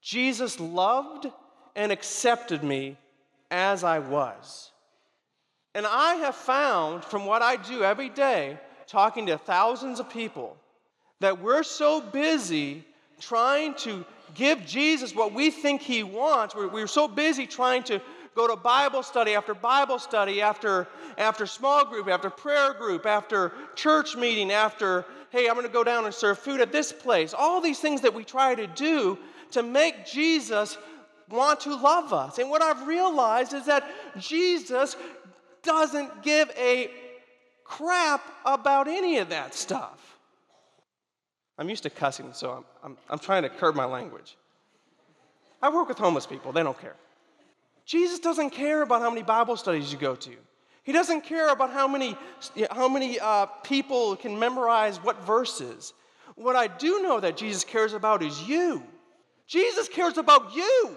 Jesus 0.01 0.59
loved 0.59 1.27
and 1.75 1.91
accepted 1.91 2.63
me 2.63 2.97
as 3.49 3.83
I 3.83 3.99
was. 3.99 4.71
And 5.73 5.85
I 5.85 6.15
have 6.15 6.35
found 6.35 7.03
from 7.03 7.25
what 7.25 7.41
I 7.41 7.57
do 7.57 7.83
every 7.83 8.09
day, 8.09 8.57
talking 8.87 9.25
to 9.25 9.37
thousands 9.37 9.99
of 9.99 10.09
people, 10.09 10.55
that 11.19 11.41
we're 11.41 11.63
so 11.63 11.99
busy 11.99 12.85
trying 13.19 13.73
to 13.75 14.05
give 14.33 14.65
Jesus 14.65 15.15
what 15.15 15.33
we 15.33 15.51
think 15.51 15.81
he 15.81 16.03
wants. 16.03 16.55
We're, 16.55 16.67
we're 16.67 16.87
so 16.87 17.07
busy 17.07 17.47
trying 17.47 17.83
to 17.83 18.01
go 18.35 18.47
to 18.47 18.55
Bible 18.55 19.01
study 19.01 19.33
after 19.33 19.53
Bible 19.53 19.97
study, 19.99 20.41
after, 20.41 20.87
after 21.17 21.45
small 21.45 21.85
group, 21.85 22.07
after 22.07 22.29
prayer 22.29 22.73
group, 22.73 23.05
after 23.05 23.53
church 23.75 24.15
meeting, 24.15 24.51
after, 24.51 25.05
hey, 25.29 25.47
I'm 25.47 25.53
going 25.55 25.65
to 25.65 25.71
go 25.71 25.83
down 25.83 26.05
and 26.05 26.13
serve 26.13 26.37
food 26.39 26.59
at 26.59 26.71
this 26.71 26.91
place. 26.91 27.33
All 27.33 27.61
these 27.61 27.79
things 27.79 28.01
that 28.01 28.13
we 28.13 28.23
try 28.23 28.55
to 28.55 28.67
do 28.67 29.17
to 29.51 29.63
make 29.63 30.05
Jesus 30.05 30.77
want 31.29 31.61
to 31.61 31.75
love 31.75 32.13
us. 32.13 32.37
And 32.37 32.49
what 32.49 32.61
I've 32.61 32.87
realized 32.87 33.53
is 33.53 33.65
that 33.67 33.89
Jesus 34.19 34.95
doesn't 35.63 36.21
give 36.23 36.51
a 36.57 36.91
crap 37.63 38.21
about 38.45 38.87
any 38.87 39.17
of 39.17 39.29
that 39.29 39.55
stuff. 39.55 40.14
I'm 41.57 41.69
used 41.69 41.83
to 41.83 41.89
cussing, 41.89 42.33
so 42.33 42.51
I'm, 42.51 42.65
I'm, 42.83 42.97
I'm 43.09 43.19
trying 43.19 43.43
to 43.43 43.49
curb 43.49 43.75
my 43.75 43.85
language. 43.85 44.35
I 45.61 45.69
work 45.69 45.87
with 45.87 45.97
homeless 45.97 46.25
people, 46.25 46.51
they 46.51 46.63
don't 46.63 46.79
care. 46.79 46.95
Jesus 47.85 48.19
doesn't 48.19 48.49
care 48.49 48.81
about 48.81 49.01
how 49.01 49.09
many 49.09 49.23
Bible 49.23 49.55
studies 49.55 49.91
you 49.91 49.99
go 49.99 50.15
to. 50.15 50.31
He 50.83 50.91
doesn't 50.91 51.21
care 51.21 51.49
about 51.49 51.71
how 51.71 51.87
many, 51.87 52.15
how 52.69 52.87
many 52.87 53.19
uh, 53.19 53.47
people 53.63 54.15
can 54.15 54.37
memorize 54.37 54.97
what 54.97 55.19
verses. 55.25 55.93
What 56.35 56.55
I 56.55 56.67
do 56.67 57.01
know 57.01 57.19
that 57.19 57.37
Jesus 57.37 57.63
cares 57.63 57.93
about 57.93 58.21
is 58.21 58.47
you. 58.47 58.83
Jesus 59.47 59.87
cares 59.87 60.17
about 60.17 60.55
you. 60.55 60.95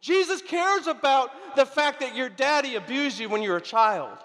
Jesus 0.00 0.42
cares 0.42 0.86
about 0.86 1.56
the 1.56 1.64
fact 1.64 2.00
that 2.00 2.14
your 2.14 2.28
daddy 2.28 2.74
abused 2.76 3.18
you 3.18 3.28
when 3.28 3.42
you 3.42 3.50
were 3.50 3.56
a 3.56 3.62
child. 3.62 4.18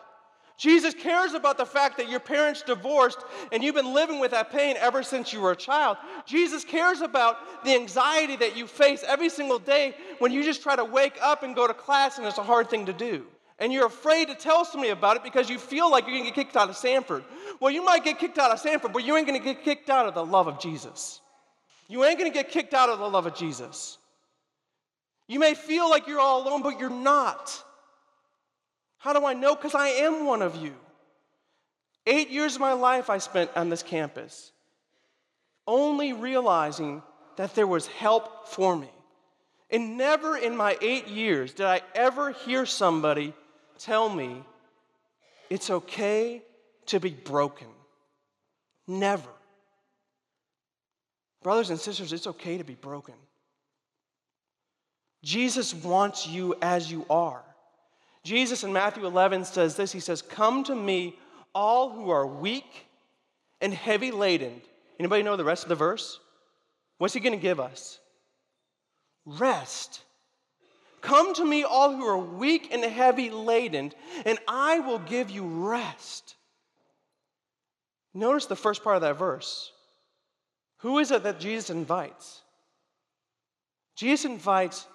Jesus 0.59 0.93
cares 0.93 1.33
about 1.33 1.57
the 1.57 1.65
fact 1.65 1.95
that 1.97 2.09
your 2.09 2.19
parents 2.19 2.61
divorced 2.61 3.19
and 3.53 3.63
you've 3.63 3.75
been 3.75 3.93
living 3.93 4.19
with 4.19 4.31
that 4.31 4.51
pain 4.51 4.75
ever 4.77 5.03
since 5.03 5.31
you 5.31 5.39
were 5.39 5.53
a 5.53 5.55
child. 5.55 5.95
Jesus 6.25 6.65
cares 6.65 6.99
about 6.99 7.37
the 7.63 7.73
anxiety 7.73 8.35
that 8.35 8.57
you 8.57 8.67
face 8.67 9.01
every 9.07 9.29
single 9.29 9.57
day 9.57 9.95
when 10.17 10.33
you 10.33 10.43
just 10.43 10.61
try 10.61 10.75
to 10.75 10.83
wake 10.83 11.17
up 11.21 11.43
and 11.43 11.55
go 11.55 11.65
to 11.65 11.73
class 11.73 12.17
and 12.17 12.27
it's 12.27 12.37
a 12.37 12.43
hard 12.43 12.69
thing 12.69 12.85
to 12.87 12.91
do. 12.91 13.25
And 13.57 13.71
you're 13.71 13.85
afraid 13.85 14.27
to 14.27 14.35
tell 14.35 14.65
somebody 14.65 14.89
about 14.89 15.15
it 15.15 15.23
because 15.23 15.49
you 15.49 15.57
feel 15.57 15.89
like 15.89 16.05
you're 16.05 16.17
gonna 16.17 16.25
get 16.25 16.35
kicked 16.35 16.57
out 16.57 16.69
of 16.69 16.75
Samford. 16.75 17.23
Well, 17.61 17.71
you 17.71 17.81
might 17.81 18.03
get 18.03 18.19
kicked 18.19 18.37
out 18.37 18.51
of 18.51 18.61
Samford, 18.61 18.91
but 18.91 19.05
you 19.05 19.15
ain't 19.15 19.27
gonna 19.27 19.39
get 19.39 19.63
kicked 19.63 19.89
out 19.89 20.07
of 20.07 20.13
the 20.13 20.25
love 20.25 20.47
of 20.47 20.59
Jesus. 20.59 21.21
You 21.87 22.03
ain't 22.03 22.19
gonna 22.19 22.31
get 22.31 22.49
kicked 22.49 22.73
out 22.73 22.89
of 22.89 22.99
the 22.99 23.09
love 23.09 23.25
of 23.25 23.33
Jesus. 23.33 23.97
You 25.25 25.39
may 25.39 25.53
feel 25.53 25.89
like 25.89 26.05
you're 26.05 26.19
all 26.19 26.45
alone, 26.45 26.63
but 26.63 26.81
you're 26.81 26.89
not. 26.89 27.63
How 28.99 29.13
do 29.13 29.25
I 29.25 29.33
know? 29.33 29.55
Because 29.55 29.75
I 29.75 29.87
am 29.87 30.25
one 30.25 30.41
of 30.41 30.55
you. 30.55 30.75
Eight 32.05 32.29
years 32.29 32.55
of 32.55 32.61
my 32.61 32.73
life 32.73 33.09
I 33.09 33.17
spent 33.17 33.51
on 33.55 33.69
this 33.69 33.83
campus, 33.83 34.51
only 35.65 36.13
realizing 36.13 37.01
that 37.37 37.55
there 37.55 37.67
was 37.67 37.87
help 37.87 38.47
for 38.47 38.75
me. 38.75 38.89
And 39.69 39.97
never 39.97 40.37
in 40.37 40.55
my 40.55 40.77
eight 40.81 41.07
years 41.07 41.53
did 41.53 41.65
I 41.65 41.81
ever 41.95 42.31
hear 42.31 42.65
somebody 42.65 43.33
tell 43.77 44.09
me 44.09 44.43
it's 45.49 45.69
okay 45.69 46.41
to 46.87 46.99
be 46.99 47.11
broken. 47.11 47.67
Never. 48.87 49.29
Brothers 51.43 51.69
and 51.69 51.79
sisters, 51.79 52.11
it's 52.11 52.27
okay 52.27 52.57
to 52.57 52.63
be 52.63 52.75
broken. 52.75 53.13
Jesus 55.23 55.73
wants 55.73 56.27
you 56.27 56.55
as 56.61 56.91
you 56.91 57.05
are. 57.09 57.43
Jesus 58.23 58.63
in 58.63 58.73
Matthew 58.73 59.05
11 59.05 59.45
says 59.45 59.75
this 59.75 59.91
He 59.91 59.99
says, 59.99 60.21
Come 60.21 60.63
to 60.65 60.75
me, 60.75 61.17
all 61.53 61.91
who 61.91 62.09
are 62.09 62.27
weak 62.27 62.87
and 63.61 63.73
heavy 63.73 64.11
laden. 64.11 64.61
Anybody 64.99 65.23
know 65.23 65.35
the 65.35 65.43
rest 65.45 65.63
of 65.63 65.69
the 65.69 65.75
verse? 65.75 66.19
What's 66.97 67.13
He 67.13 67.19
going 67.19 67.37
to 67.37 67.41
give 67.41 67.59
us? 67.59 67.99
Rest. 69.25 70.01
Come 71.01 71.33
to 71.35 71.45
me, 71.45 71.63
all 71.63 71.95
who 71.95 72.05
are 72.05 72.17
weak 72.17 72.73
and 72.73 72.83
heavy 72.83 73.29
laden, 73.29 73.93
and 74.25 74.37
I 74.47 74.79
will 74.79 74.99
give 74.99 75.29
you 75.29 75.45
rest. 75.45 76.35
Notice 78.13 78.47
the 78.47 78.55
first 78.55 78.83
part 78.83 78.97
of 78.97 79.01
that 79.03 79.17
verse. 79.17 79.71
Who 80.79 80.99
is 80.99 81.11
it 81.11 81.23
that 81.23 81.39
Jesus 81.39 81.69
invites? 81.69 82.41
Jesus 83.95 84.25
invites 84.25 84.87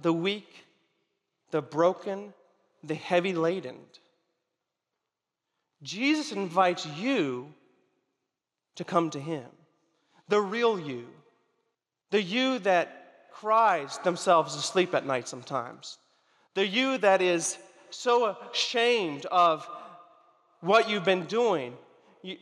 the 0.00 0.12
weak, 0.12 0.48
the 1.50 1.62
broken, 1.62 2.32
the 2.82 2.94
heavy 2.94 3.32
laden. 3.32 3.76
Jesus 5.82 6.32
invites 6.32 6.86
you 6.86 7.52
to 8.76 8.84
come 8.84 9.10
to 9.10 9.20
Him, 9.20 9.46
the 10.28 10.40
real 10.40 10.78
you, 10.78 11.06
the 12.10 12.22
you 12.22 12.58
that 12.60 13.28
cries 13.32 13.98
themselves 13.98 14.54
to 14.54 14.62
sleep 14.62 14.94
at 14.94 15.06
night 15.06 15.28
sometimes, 15.28 15.98
the 16.54 16.66
you 16.66 16.98
that 16.98 17.20
is 17.20 17.58
so 17.90 18.36
ashamed 18.52 19.26
of 19.26 19.68
what 20.60 20.88
you've 20.88 21.04
been 21.04 21.24
doing, 21.24 21.76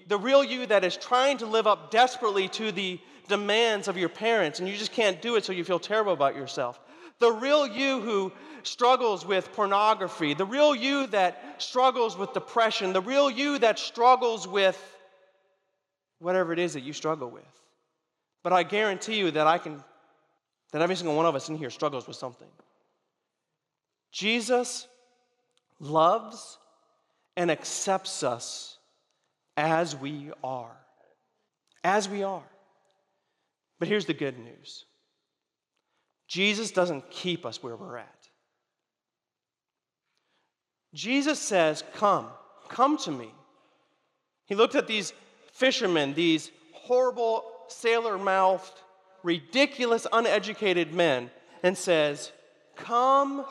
the 0.08 0.18
real 0.18 0.44
you 0.44 0.66
that 0.66 0.84
is 0.84 0.96
trying 0.96 1.38
to 1.38 1.46
live 1.46 1.66
up 1.66 1.90
desperately 1.90 2.48
to 2.48 2.70
the 2.70 3.00
demands 3.28 3.88
of 3.88 3.96
your 3.96 4.08
parents 4.08 4.58
and 4.58 4.68
you 4.68 4.76
just 4.76 4.92
can't 4.92 5.22
do 5.22 5.36
it 5.36 5.44
so 5.44 5.52
you 5.52 5.64
feel 5.64 5.78
terrible 5.78 6.12
about 6.12 6.36
yourself. 6.36 6.78
The 7.20 7.30
real 7.30 7.66
you 7.66 8.00
who 8.00 8.32
struggles 8.62 9.24
with 9.24 9.52
pornography, 9.52 10.34
the 10.34 10.44
real 10.44 10.74
you 10.74 11.06
that 11.08 11.62
struggles 11.62 12.16
with 12.16 12.32
depression, 12.32 12.92
the 12.92 13.00
real 13.00 13.30
you 13.30 13.58
that 13.58 13.78
struggles 13.78 14.48
with 14.48 14.78
whatever 16.18 16.52
it 16.52 16.58
is 16.58 16.74
that 16.74 16.82
you 16.82 16.92
struggle 16.92 17.30
with. 17.30 17.44
But 18.42 18.52
I 18.52 18.62
guarantee 18.62 19.18
you 19.18 19.30
that 19.32 19.46
I 19.46 19.58
can, 19.58 19.82
that 20.72 20.82
every 20.82 20.96
single 20.96 21.16
one 21.16 21.26
of 21.26 21.34
us 21.34 21.48
in 21.48 21.56
here 21.56 21.70
struggles 21.70 22.06
with 22.06 22.16
something. 22.16 22.48
Jesus 24.12 24.86
loves 25.78 26.58
and 27.36 27.50
accepts 27.50 28.22
us 28.22 28.78
as 29.56 29.94
we 29.94 30.30
are. 30.42 30.76
As 31.84 32.08
we 32.08 32.22
are. 32.22 32.42
But 33.78 33.88
here's 33.88 34.06
the 34.06 34.14
good 34.14 34.38
news 34.38 34.84
Jesus 36.30 36.70
doesn't 36.70 37.10
keep 37.10 37.44
us 37.44 37.60
where 37.60 37.74
we're 37.74 37.96
at. 37.96 38.28
Jesus 40.94 41.40
says, 41.40 41.82
Come, 41.94 42.28
come 42.68 42.96
to 42.98 43.10
me. 43.10 43.34
He 44.46 44.54
looked 44.54 44.76
at 44.76 44.86
these 44.86 45.12
fishermen, 45.52 46.14
these 46.14 46.52
horrible, 46.72 47.44
sailor 47.66 48.16
mouthed, 48.16 48.80
ridiculous, 49.24 50.06
uneducated 50.12 50.94
men, 50.94 51.32
and 51.64 51.76
says, 51.76 52.30
Come 52.76 53.44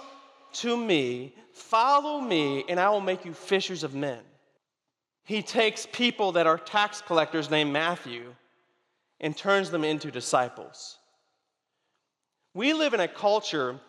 to 0.53 0.77
me, 0.77 1.35
follow 1.51 2.21
me, 2.21 2.63
and 2.69 2.79
I 2.79 2.89
will 2.91 3.01
make 3.01 3.25
you 3.25 3.33
fishers 3.33 3.83
of 3.83 3.93
men. 3.93 4.21
He 5.25 5.41
takes 5.41 5.85
people 5.91 6.31
that 6.31 6.47
are 6.47 6.57
tax 6.57 7.01
collectors 7.01 7.49
named 7.49 7.73
Matthew 7.73 8.33
and 9.19 9.35
turns 9.35 9.69
them 9.69 9.83
into 9.83 10.11
disciples. 10.11 10.97
We 12.53 12.73
live 12.73 12.93
in 12.93 12.99
a 12.99 13.07
culture 13.07 13.79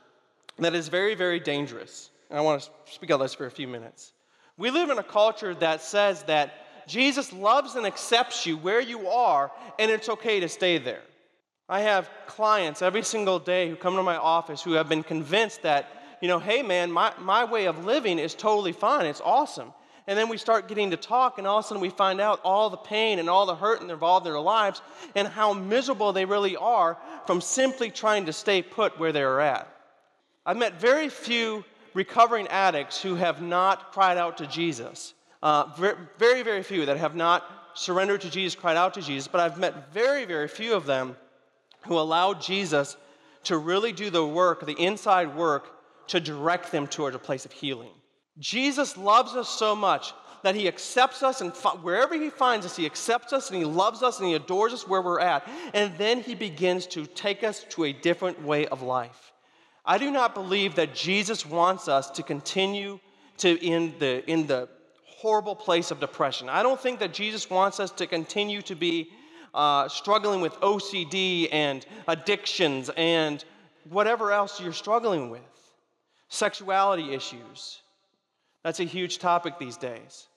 that 0.58 0.74
is 0.74 0.88
very, 0.88 1.14
very 1.14 1.40
dangerous. 1.40 2.10
And 2.28 2.38
I 2.38 2.42
want 2.42 2.62
to 2.62 2.92
speak 2.92 3.10
on 3.10 3.20
this 3.20 3.34
for 3.34 3.46
a 3.46 3.50
few 3.50 3.66
minutes. 3.66 4.12
We 4.56 4.70
live 4.70 4.90
in 4.90 4.98
a 4.98 5.02
culture 5.02 5.54
that 5.54 5.80
says 5.80 6.22
that 6.24 6.86
Jesus 6.86 7.32
loves 7.32 7.76
and 7.76 7.86
accepts 7.86 8.44
you 8.46 8.56
where 8.56 8.80
you 8.80 9.08
are, 9.08 9.50
and 9.78 9.90
it's 9.90 10.08
okay 10.08 10.40
to 10.40 10.48
stay 10.48 10.78
there. 10.78 11.02
I 11.68 11.80
have 11.80 12.10
clients 12.26 12.82
every 12.82 13.02
single 13.02 13.38
day 13.38 13.70
who 13.70 13.76
come 13.76 13.94
to 13.96 14.02
my 14.02 14.16
office 14.16 14.60
who 14.60 14.72
have 14.72 14.88
been 14.88 15.04
convinced 15.04 15.62
that, 15.62 16.18
you 16.20 16.28
know, 16.28 16.40
hey 16.40 16.62
man, 16.62 16.90
my, 16.90 17.12
my 17.18 17.44
way 17.44 17.66
of 17.66 17.84
living 17.84 18.18
is 18.18 18.34
totally 18.34 18.72
fine, 18.72 19.06
it's 19.06 19.20
awesome. 19.24 19.72
And 20.06 20.18
then 20.18 20.28
we 20.28 20.36
start 20.36 20.68
getting 20.68 20.90
to 20.90 20.96
talk, 20.96 21.38
and 21.38 21.46
all 21.46 21.58
of 21.58 21.64
a 21.64 21.68
sudden 21.68 21.80
we 21.80 21.90
find 21.90 22.20
out 22.20 22.40
all 22.42 22.70
the 22.70 22.76
pain 22.76 23.18
and 23.18 23.30
all 23.30 23.46
the 23.46 23.54
hurt 23.54 23.80
involved 23.82 24.26
in 24.26 24.32
their 24.32 24.40
lives 24.40 24.82
and 25.14 25.28
how 25.28 25.52
miserable 25.52 26.12
they 26.12 26.24
really 26.24 26.56
are 26.56 26.98
from 27.26 27.40
simply 27.40 27.90
trying 27.90 28.26
to 28.26 28.32
stay 28.32 28.62
put 28.62 28.98
where 28.98 29.12
they're 29.12 29.40
at. 29.40 29.68
I've 30.44 30.56
met 30.56 30.80
very 30.80 31.08
few 31.08 31.64
recovering 31.94 32.48
addicts 32.48 33.00
who 33.00 33.14
have 33.14 33.42
not 33.42 33.92
cried 33.92 34.16
out 34.16 34.38
to 34.38 34.46
Jesus. 34.46 35.14
Uh, 35.42 35.66
very, 36.18 36.42
very 36.42 36.62
few 36.62 36.86
that 36.86 36.96
have 36.96 37.14
not 37.14 37.44
surrendered 37.74 38.20
to 38.22 38.30
Jesus, 38.30 38.58
cried 38.58 38.76
out 38.76 38.94
to 38.94 39.02
Jesus, 39.02 39.28
but 39.28 39.40
I've 39.40 39.58
met 39.58 39.92
very, 39.92 40.24
very 40.24 40.48
few 40.48 40.74
of 40.74 40.86
them 40.86 41.16
who 41.86 41.98
allowed 41.98 42.40
Jesus 42.40 42.96
to 43.44 43.56
really 43.56 43.92
do 43.92 44.10
the 44.10 44.26
work, 44.26 44.66
the 44.66 44.72
inside 44.72 45.34
work, 45.34 45.76
to 46.08 46.20
direct 46.20 46.72
them 46.72 46.86
toward 46.86 47.14
a 47.14 47.18
place 47.18 47.44
of 47.44 47.52
healing. 47.52 47.92
Jesus 48.40 48.96
loves 48.96 49.36
us 49.36 49.48
so 49.48 49.76
much 49.76 50.12
that 50.42 50.54
he 50.54 50.66
accepts 50.66 51.22
us, 51.22 51.42
and 51.42 51.52
wherever 51.82 52.14
he 52.14 52.30
finds 52.30 52.64
us, 52.64 52.74
he 52.74 52.86
accepts 52.86 53.32
us 53.34 53.50
and 53.50 53.58
he 53.58 53.64
loves 53.64 54.02
us 54.02 54.18
and 54.18 54.28
he 54.28 54.34
adores 54.34 54.72
us 54.72 54.88
where 54.88 55.02
we're 55.02 55.20
at. 55.20 55.46
And 55.74 55.96
then 55.98 56.20
he 56.20 56.34
begins 56.34 56.86
to 56.88 57.04
take 57.06 57.44
us 57.44 57.64
to 57.70 57.84
a 57.84 57.92
different 57.92 58.42
way 58.42 58.66
of 58.66 58.82
life. 58.82 59.32
I 59.84 59.98
do 59.98 60.10
not 60.10 60.34
believe 60.34 60.76
that 60.76 60.94
Jesus 60.94 61.44
wants 61.44 61.88
us 61.88 62.10
to 62.12 62.22
continue 62.22 63.00
to 63.38 63.62
in 63.64 63.94
the 63.98 64.24
in 64.30 64.46
the 64.46 64.68
horrible 65.04 65.54
place 65.54 65.90
of 65.90 66.00
depression. 66.00 66.48
I 66.48 66.62
don't 66.62 66.80
think 66.80 67.00
that 67.00 67.12
Jesus 67.12 67.50
wants 67.50 67.80
us 67.80 67.90
to 67.92 68.06
continue 68.06 68.62
to 68.62 68.74
be 68.74 69.10
uh, 69.52 69.88
struggling 69.88 70.40
with 70.40 70.54
OCD 70.60 71.48
and 71.52 71.84
addictions 72.08 72.90
and 72.96 73.44
whatever 73.88 74.32
else 74.32 74.60
you're 74.60 74.72
struggling 74.72 75.28
with. 75.28 75.42
Sexuality 76.28 77.12
issues. 77.12 77.80
That's 78.62 78.80
a 78.80 78.84
huge 78.84 79.18
topic 79.18 79.58
these 79.58 79.76
days. 79.76 80.28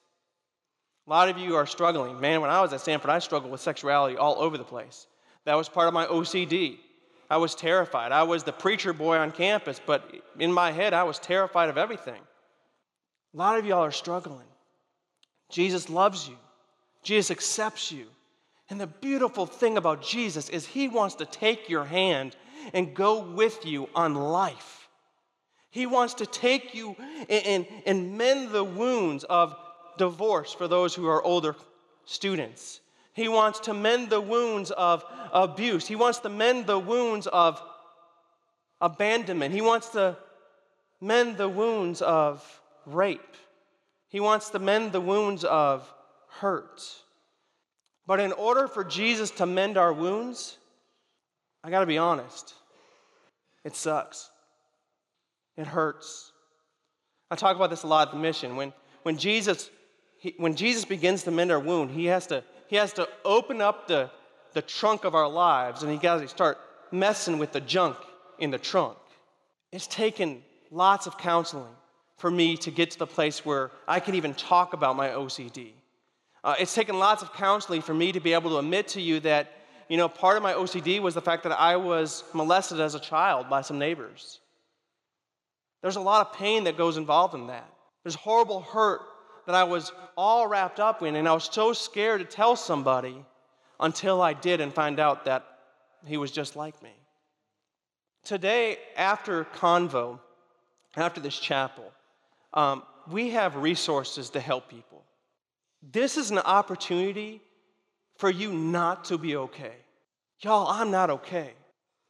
A 1.06 1.10
lot 1.10 1.30
of 1.30 1.38
you 1.38 1.56
are 1.56 1.66
struggling. 1.66 2.20
Man, 2.20 2.42
when 2.42 2.50
I 2.50 2.62
was 2.62 2.72
at 2.72 2.80
Samford, 2.80 3.10
I 3.10 3.20
struggled 3.20 3.52
with 3.52 3.62
sexuality 3.62 4.16
all 4.16 4.40
over 4.40 4.58
the 4.58 4.64
place. 4.64 5.08
That 5.46 5.56
was 5.56 5.68
part 5.68 5.88
of 5.88 5.94
my 5.94 6.06
OCD. 6.06 6.78
I 7.30 7.38
was 7.38 7.56
terrified. 7.56 8.12
I 8.12 8.24
was 8.24 8.44
the 8.44 8.54
preacher 8.54 8.94
boy 8.94 9.18
on 9.18 9.32
campus, 9.32 9.82
but 9.86 10.10
in 10.40 10.52
my 10.54 10.72
head, 10.72 10.94
I 10.94 11.04
was 11.04 11.20
terrified 11.20 11.70
of 11.70 11.78
everything. 11.78 12.22
A 13.34 13.38
lot 13.38 13.58
of 13.58 13.66
y'all 13.66 13.84
are 13.84 13.92
struggling. 13.92 14.48
Jesus 15.50 15.90
loves 15.90 16.28
you, 16.28 16.38
Jesus 17.04 17.32
accepts 17.32 17.92
you. 17.92 18.06
And 18.70 18.80
the 18.80 18.88
beautiful 18.88 19.46
thing 19.46 19.78
about 19.78 20.02
Jesus 20.02 20.50
is 20.50 20.66
he 20.66 20.88
wants 20.88 21.16
to 21.16 21.26
take 21.26 21.70
your 21.70 21.84
hand 21.84 22.36
and 22.74 22.96
go 22.96 23.20
with 23.20 23.66
you 23.66 23.90
on 23.94 24.16
life. 24.16 24.83
He 25.74 25.88
wants 25.88 26.14
to 26.16 26.28
take 26.28 26.76
you 26.76 26.96
and, 27.28 27.66
and, 27.88 28.16
mend 28.16 28.52
the 28.52 28.64
wounds 28.64 29.24
of 29.24 29.56
divorce 29.98 30.54
for 30.54 30.68
those 30.68 30.94
who 30.94 31.08
are 31.08 31.22
older 31.24 31.56
students 32.06 32.80
He 33.14 33.28
wants 33.28 33.62
to 33.62 33.74
mend 33.74 34.12
the 34.12 34.22
wounds 34.22 34.70
of 34.70 35.04
abuse. 35.34 35.88
He 35.88 35.96
wants 35.96 36.20
to 36.20 36.30
mend 36.30 36.68
the 36.68 36.78
wounds 36.78 37.26
of 37.26 37.60
abandonment. 38.82 39.52
He 39.52 39.62
wants 39.62 39.90
to 39.90 40.16
mend 41.02 41.38
the 41.38 41.50
wounds 41.50 42.04
of 42.04 42.62
rape. 42.86 43.36
He 44.10 44.20
wants 44.20 44.52
to 44.52 44.60
mend 44.60 44.92
the 44.92 45.02
wounds 45.02 45.44
of 45.44 45.92
hurt. 46.40 46.84
But 48.06 48.20
in 48.20 48.32
order 48.32 48.68
for 48.68 48.84
Jesus 48.84 49.32
to 49.32 49.48
mend 49.48 49.76
our 49.78 49.92
wounds, 49.92 50.58
I 51.64 51.72
got 51.72 51.80
to 51.80 51.88
be 51.88 51.98
honest, 51.98 52.54
it 53.64 53.76
sucks. 53.76 54.30
It 55.58 55.68
hurts. 55.68 56.32
I 57.30 57.36
talk 57.36 57.56
about 57.56 57.70
this 57.70 57.84
a 57.84 57.88
lot 57.88 58.10
at 58.10 58.14
the 58.14 58.20
mission. 58.20 58.56
When, 58.56 58.74
when, 59.04 59.18
Jesus, 59.18 59.70
he, 60.18 60.34
when 60.38 60.56
Jesus 60.56 60.86
begins 60.86 61.24
to 61.24 61.32
mend 61.32 61.52
our 61.52 61.60
wound, 61.60 61.92
he 61.92 62.06
has 62.06 62.28
to, 62.28 62.44
he 62.68 62.76
has 62.76 62.94
to 62.94 63.08
open 63.26 63.62
up 63.62 63.88
the, 63.88 64.10
the 64.54 64.62
trunk 64.62 65.04
of 65.04 65.16
our 65.16 65.28
lives 65.28 65.84
and 65.84 65.92
he 65.92 66.08
has 66.08 66.22
to 66.22 66.28
start 66.28 66.58
messing 66.92 67.40
with 67.40 67.52
the 67.52 67.62
junk 67.62 67.98
in 68.40 68.52
the 68.52 68.58
trunk. 68.58 68.98
It's 69.72 69.88
taken 69.88 70.44
lots 70.70 71.08
of 71.08 71.18
counseling 71.18 71.76
for 72.18 72.30
me 72.30 72.56
to 72.58 72.72
get 72.72 72.92
to 72.92 73.00
the 73.00 73.08
place 73.08 73.46
where 73.46 73.72
I 73.88 74.00
can 74.00 74.16
even 74.16 74.34
talk 74.34 74.74
about 74.74 74.96
my 74.96 75.10
OCD. 75.10 75.72
Uh, 76.44 76.56
it's 76.60 76.76
taken 76.76 77.00
lots 77.00 77.24
of 77.24 77.34
counseling 77.34 77.82
for 77.82 77.94
me 77.94 78.12
to 78.12 78.20
be 78.20 78.34
able 78.34 78.52
to 78.52 78.58
admit 78.58 78.88
to 78.90 79.02
you 79.02 79.20
that, 79.22 79.52
you 79.90 79.98
know, 79.98 80.10
part 80.10 80.38
of 80.38 80.44
my 80.44 80.54
OCD 80.54 81.02
was 81.02 81.14
the 81.14 81.22
fact 81.22 81.44
that 81.44 81.58
I 81.60 81.78
was 81.78 82.24
molested 82.34 82.80
as 82.80 82.96
a 82.96 83.00
child 83.00 83.50
by 83.50 83.62
some 83.62 83.80
neighbors. 83.80 84.40
There's 85.84 85.98
a 85.98 86.02
lot 86.02 86.26
of 86.26 86.34
pain 86.34 86.64
that 86.64 86.78
goes 86.78 86.98
involved 86.98 87.36
in 87.36 87.48
that. 87.48 87.70
There's 88.04 88.16
horrible 88.16 88.62
hurt 88.62 89.02
that 89.46 89.54
I 89.54 89.66
was 89.66 89.92
all 90.18 90.48
wrapped 90.48 90.80
up 90.80 91.04
in, 91.04 91.16
and 91.18 91.28
I 91.28 91.34
was 91.34 91.50
so 91.52 91.74
scared 91.74 92.22
to 92.22 92.26
tell 92.26 92.56
somebody 92.56 93.24
until 93.80 94.22
I 94.22 94.34
did 94.34 94.62
and 94.62 94.74
find 94.74 94.98
out 95.00 95.26
that 95.26 95.46
he 96.08 96.16
was 96.16 96.32
just 96.32 96.56
like 96.56 96.82
me. 96.82 96.94
Today, 98.24 98.78
after 98.96 99.44
Convo, 99.44 100.20
after 100.96 101.20
this 101.20 101.38
chapel, 101.38 101.92
um, 102.54 102.84
we 103.12 103.32
have 103.32 103.58
resources 103.58 104.30
to 104.30 104.40
help 104.40 104.70
people. 104.70 105.04
This 105.92 106.16
is 106.16 106.32
an 106.32 106.40
opportunity 106.40 107.42
for 108.16 108.30
you 108.30 108.54
not 108.54 109.04
to 109.06 109.18
be 109.18 109.36
okay. 109.36 109.74
Y'all, 110.40 110.68
I'm 110.70 110.92
not 110.92 111.10
okay. 111.10 111.52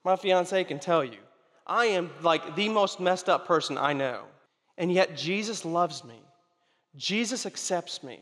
My 0.06 0.16
fiance 0.16 0.64
can 0.66 0.78
tell 0.78 1.04
you. 1.04 1.18
I 1.66 1.86
am 1.86 2.10
like 2.22 2.56
the 2.56 2.70
most 2.70 3.00
messed 3.00 3.30
up 3.30 3.48
person 3.48 3.78
I 3.78 3.94
know. 3.94 4.24
And 4.78 4.92
yet 4.92 5.16
Jesus 5.16 5.66
loves 5.66 6.04
me. 6.04 6.20
Jesus 6.96 7.46
accepts 7.46 8.04
me. 8.04 8.20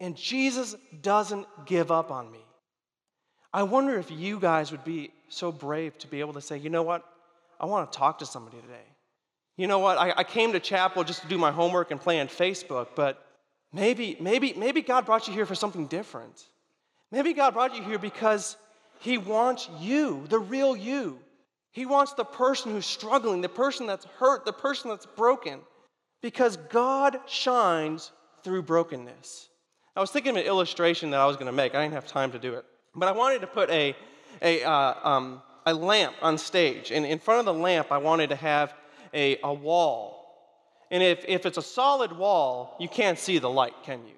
And 0.00 0.16
Jesus 0.16 0.74
doesn't 1.00 1.46
give 1.66 1.92
up 1.92 2.10
on 2.10 2.30
me. 2.30 2.44
I 3.52 3.62
wonder 3.62 3.98
if 3.98 4.10
you 4.10 4.40
guys 4.40 4.72
would 4.72 4.84
be 4.84 5.12
so 5.28 5.52
brave 5.52 5.96
to 5.98 6.08
be 6.08 6.20
able 6.20 6.32
to 6.32 6.40
say, 6.40 6.56
you 6.56 6.70
know 6.70 6.82
what? 6.82 7.04
I 7.60 7.66
want 7.66 7.90
to 7.90 7.98
talk 7.98 8.18
to 8.18 8.26
somebody 8.26 8.60
today. 8.60 8.86
You 9.56 9.66
know 9.66 9.78
what? 9.78 9.98
I, 9.98 10.12
I 10.16 10.24
came 10.24 10.52
to 10.52 10.60
chapel 10.60 11.04
just 11.04 11.22
to 11.22 11.28
do 11.28 11.38
my 11.38 11.52
homework 11.52 11.90
and 11.90 12.00
play 12.00 12.20
on 12.20 12.28
Facebook, 12.28 12.88
but 12.96 13.24
maybe, 13.72 14.16
maybe, 14.18 14.54
maybe 14.54 14.80
God 14.80 15.04
brought 15.04 15.28
you 15.28 15.34
here 15.34 15.46
for 15.46 15.54
something 15.54 15.86
different. 15.86 16.42
Maybe 17.10 17.34
God 17.34 17.52
brought 17.52 17.76
you 17.76 17.82
here 17.82 17.98
because 17.98 18.56
He 19.00 19.18
wants 19.18 19.68
you, 19.78 20.26
the 20.28 20.38
real 20.38 20.74
you. 20.74 21.18
He 21.72 21.86
wants 21.86 22.12
the 22.12 22.24
person 22.24 22.70
who's 22.70 22.86
struggling, 22.86 23.40
the 23.40 23.48
person 23.48 23.86
that's 23.86 24.04
hurt, 24.18 24.44
the 24.44 24.52
person 24.52 24.90
that's 24.90 25.06
broken, 25.06 25.60
because 26.20 26.56
God 26.68 27.18
shines 27.26 28.12
through 28.44 28.62
brokenness. 28.62 29.48
I 29.96 30.00
was 30.00 30.10
thinking 30.10 30.30
of 30.30 30.36
an 30.36 30.44
illustration 30.44 31.10
that 31.10 31.20
I 31.20 31.26
was 31.26 31.36
going 31.36 31.46
to 31.46 31.52
make. 31.52 31.74
I 31.74 31.82
didn't 31.82 31.94
have 31.94 32.06
time 32.06 32.32
to 32.32 32.38
do 32.38 32.54
it. 32.54 32.64
But 32.94 33.08
I 33.08 33.12
wanted 33.12 33.40
to 33.40 33.46
put 33.46 33.70
a, 33.70 33.96
a, 34.40 34.62
uh, 34.62 34.94
um, 35.02 35.42
a 35.66 35.74
lamp 35.74 36.14
on 36.22 36.38
stage. 36.38 36.90
And 36.90 37.04
in 37.06 37.18
front 37.18 37.40
of 37.40 37.46
the 37.46 37.54
lamp, 37.54 37.90
I 37.90 37.98
wanted 37.98 38.30
to 38.30 38.36
have 38.36 38.74
a, 39.14 39.38
a 39.42 39.52
wall. 39.52 40.18
And 40.90 41.02
if, 41.02 41.24
if 41.26 41.46
it's 41.46 41.58
a 41.58 41.62
solid 41.62 42.12
wall, 42.12 42.76
you 42.78 42.88
can't 42.88 43.18
see 43.18 43.38
the 43.38 43.50
light, 43.50 43.74
can 43.82 44.06
you? 44.06 44.14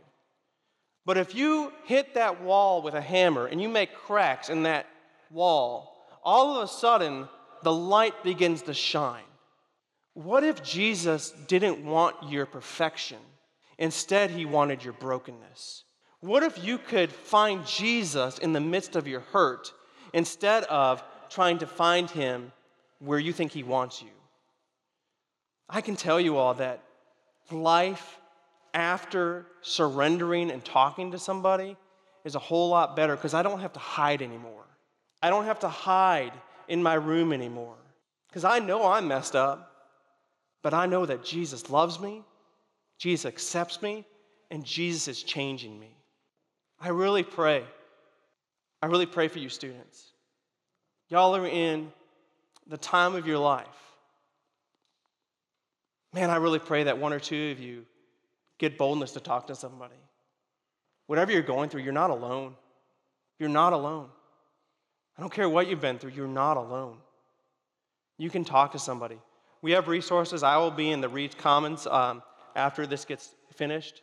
But 1.06 1.18
if 1.18 1.34
you 1.34 1.72
hit 1.84 2.14
that 2.14 2.42
wall 2.42 2.82
with 2.82 2.94
a 2.94 3.00
hammer 3.00 3.46
and 3.46 3.60
you 3.60 3.68
make 3.68 3.94
cracks 3.94 4.48
in 4.48 4.64
that 4.64 4.86
wall, 5.30 5.94
all 6.24 6.56
of 6.56 6.64
a 6.64 6.68
sudden 6.68 7.28
the 7.64 7.72
light 7.72 8.22
begins 8.22 8.62
to 8.62 8.74
shine. 8.74 9.24
What 10.12 10.44
if 10.44 10.62
Jesus 10.62 11.30
didn't 11.48 11.84
want 11.84 12.30
your 12.30 12.46
perfection? 12.46 13.18
Instead, 13.78 14.30
he 14.30 14.44
wanted 14.44 14.84
your 14.84 14.92
brokenness. 14.92 15.82
What 16.20 16.42
if 16.42 16.62
you 16.62 16.78
could 16.78 17.10
find 17.10 17.66
Jesus 17.66 18.38
in 18.38 18.52
the 18.52 18.60
midst 18.60 18.94
of 18.94 19.08
your 19.08 19.20
hurt 19.20 19.72
instead 20.12 20.64
of 20.64 21.02
trying 21.28 21.58
to 21.58 21.66
find 21.66 22.08
him 22.08 22.52
where 23.00 23.18
you 23.18 23.32
think 23.32 23.50
he 23.50 23.64
wants 23.64 24.00
you? 24.00 24.08
I 25.68 25.80
can 25.80 25.96
tell 25.96 26.20
you 26.20 26.36
all 26.36 26.54
that 26.54 26.82
life 27.50 28.20
after 28.72 29.46
surrendering 29.62 30.50
and 30.50 30.64
talking 30.64 31.10
to 31.12 31.18
somebody 31.18 31.76
is 32.24 32.34
a 32.34 32.38
whole 32.38 32.68
lot 32.68 32.96
better 32.96 33.16
because 33.16 33.34
I 33.34 33.42
don't 33.42 33.60
have 33.60 33.72
to 33.72 33.80
hide 33.80 34.22
anymore. 34.22 34.64
I 35.22 35.30
don't 35.30 35.44
have 35.44 35.60
to 35.60 35.68
hide 35.68 36.32
in 36.68 36.82
my 36.82 36.94
room 36.94 37.32
anymore. 37.32 37.76
Because 38.28 38.44
I 38.44 38.58
know 38.58 38.86
I'm 38.86 39.08
messed 39.08 39.36
up, 39.36 39.70
but 40.62 40.74
I 40.74 40.86
know 40.86 41.06
that 41.06 41.24
Jesus 41.24 41.70
loves 41.70 42.00
me, 42.00 42.22
Jesus 42.98 43.26
accepts 43.26 43.82
me, 43.82 44.04
and 44.50 44.64
Jesus 44.64 45.08
is 45.08 45.22
changing 45.22 45.78
me. 45.78 45.96
I 46.80 46.88
really 46.88 47.22
pray. 47.22 47.64
I 48.82 48.86
really 48.86 49.06
pray 49.06 49.28
for 49.28 49.38
you 49.38 49.48
students. 49.48 50.12
Y'all 51.08 51.36
are 51.36 51.46
in 51.46 51.92
the 52.66 52.76
time 52.76 53.14
of 53.14 53.26
your 53.26 53.38
life. 53.38 53.66
Man, 56.12 56.30
I 56.30 56.36
really 56.36 56.58
pray 56.58 56.84
that 56.84 56.98
one 56.98 57.12
or 57.12 57.20
two 57.20 57.50
of 57.52 57.60
you 57.60 57.84
get 58.58 58.78
boldness 58.78 59.12
to 59.12 59.20
talk 59.20 59.48
to 59.48 59.54
somebody. 59.54 59.94
Whatever 61.06 61.32
you're 61.32 61.42
going 61.42 61.68
through, 61.68 61.82
you're 61.82 61.92
not 61.92 62.10
alone. 62.10 62.54
You're 63.38 63.48
not 63.48 63.72
alone. 63.72 64.08
I 65.16 65.20
don't 65.20 65.32
care 65.32 65.48
what 65.48 65.68
you've 65.68 65.80
been 65.80 65.98
through, 65.98 66.12
you're 66.12 66.26
not 66.26 66.56
alone. 66.56 66.96
You 68.18 68.30
can 68.30 68.44
talk 68.44 68.72
to 68.72 68.78
somebody. 68.78 69.18
We 69.62 69.72
have 69.72 69.88
resources. 69.88 70.42
I 70.42 70.56
will 70.58 70.70
be 70.70 70.90
in 70.90 71.00
the 71.00 71.08
Reach 71.08 71.36
Commons 71.38 71.86
um, 71.86 72.22
after 72.54 72.86
this 72.86 73.04
gets 73.04 73.30
finished. 73.54 74.02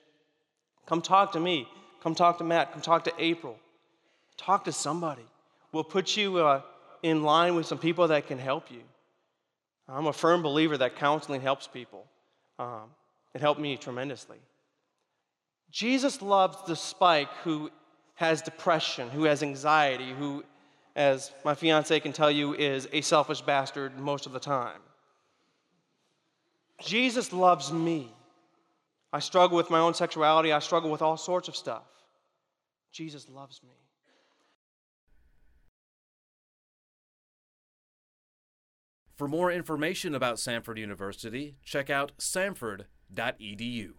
Come 0.86 1.02
talk 1.02 1.34
to 1.34 1.40
me. 1.40 1.68
Come 2.02 2.16
talk 2.16 2.40
to 2.40 2.44
Matt. 2.44 2.72
Come 2.72 2.82
talk 2.82 3.04
to 3.06 3.14
April. 3.20 3.58
Talk 4.38 4.66
to 4.66 4.72
somebody. 4.72 5.26
We'll 5.72 5.84
put 5.84 6.18
you 6.18 6.38
uh, 6.40 6.62
in 7.04 7.24
line 7.24 7.56
with 7.56 7.66
some 7.66 7.78
people 7.78 8.08
that 8.08 8.28
can 8.28 8.40
help 8.40 8.72
you. 8.72 8.82
I'm 9.88 10.08
a 10.08 10.14
firm 10.14 10.42
believer 10.42 10.78
that 10.78 10.96
counseling 10.96 11.42
helps 11.42 11.68
people. 11.68 12.06
Um, 12.58 12.90
it 13.34 13.42
helped 13.42 13.60
me 13.60 13.78
tremendously. 13.78 14.38
Jesus 15.70 16.22
loves 16.22 16.58
the 16.68 16.76
spike 16.76 17.30
who 17.44 17.70
has 18.16 18.42
depression, 18.42 19.10
who 19.10 19.24
has 19.24 19.42
anxiety, 19.42 20.12
who 20.12 20.44
as 20.96 21.32
my 21.46 21.56
fiance 21.56 22.00
can 22.00 22.14
tell 22.14 22.32
you, 22.32 22.54
is 22.54 22.88
a 22.92 23.02
selfish 23.02 23.42
bastard 23.42 23.98
most 24.00 24.26
of 24.26 24.34
the 24.34 24.40
time. 24.40 24.82
Jesus 26.82 27.32
loves 27.32 27.72
me. 27.72 28.12
I 29.14 29.20
struggle 29.20 29.58
with 29.58 29.70
my 29.70 29.80
own 29.80 29.94
sexuality, 29.94 30.52
I 30.52 30.60
struggle 30.60 30.90
with 30.90 31.02
all 31.02 31.18
sorts 31.18 31.48
of 31.48 31.56
stuff. 31.56 31.84
Jesus 32.92 33.30
loves 33.30 33.62
me. 33.64 33.70
For 39.16 39.28
more 39.28 39.52
information 39.52 40.16
about 40.16 40.38
Samford 40.38 40.78
University, 40.78 41.56
check 41.64 41.90
out 41.90 42.12
samford.edu. 42.20 43.94